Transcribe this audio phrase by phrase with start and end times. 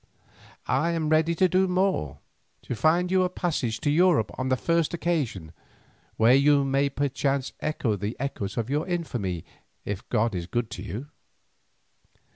[0.65, 2.21] I am ready to do more,
[2.63, 5.51] to find you a passage to Europe on the first occasion,
[6.17, 9.45] where you may perchance escape the echoes of your infamy
[9.85, 11.07] if God is good to you.